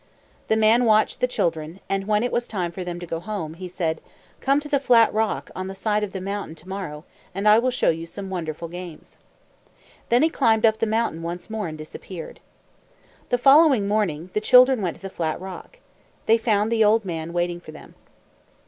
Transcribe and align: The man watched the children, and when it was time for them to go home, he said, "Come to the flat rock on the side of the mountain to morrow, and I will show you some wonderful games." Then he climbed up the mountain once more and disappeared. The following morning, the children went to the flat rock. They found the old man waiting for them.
The 0.47 0.57
man 0.57 0.85
watched 0.85 1.19
the 1.21 1.27
children, 1.27 1.79
and 1.87 2.07
when 2.07 2.23
it 2.23 2.31
was 2.31 2.47
time 2.47 2.71
for 2.71 2.83
them 2.83 2.99
to 3.01 3.05
go 3.05 3.19
home, 3.19 3.53
he 3.53 3.67
said, 3.67 4.01
"Come 4.39 4.59
to 4.61 4.67
the 4.67 4.79
flat 4.79 5.13
rock 5.13 5.51
on 5.55 5.67
the 5.67 5.75
side 5.75 6.03
of 6.03 6.11
the 6.11 6.19
mountain 6.19 6.55
to 6.55 6.67
morrow, 6.67 7.05
and 7.35 7.47
I 7.47 7.59
will 7.59 7.69
show 7.69 7.91
you 7.91 8.07
some 8.07 8.31
wonderful 8.31 8.67
games." 8.67 9.19
Then 10.09 10.23
he 10.23 10.29
climbed 10.29 10.65
up 10.65 10.79
the 10.79 10.87
mountain 10.87 11.21
once 11.21 11.51
more 11.51 11.67
and 11.67 11.77
disappeared. 11.77 12.39
The 13.29 13.37
following 13.37 13.87
morning, 13.87 14.31
the 14.33 14.41
children 14.41 14.81
went 14.81 14.95
to 14.95 15.01
the 15.03 15.07
flat 15.11 15.39
rock. 15.39 15.77
They 16.25 16.39
found 16.39 16.71
the 16.71 16.83
old 16.83 17.05
man 17.05 17.31
waiting 17.31 17.59
for 17.59 17.71
them. 17.71 17.93